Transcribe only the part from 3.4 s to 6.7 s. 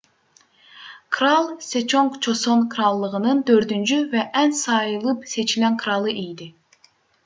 dördüncü və ən sayılıb-seçilən kralı idi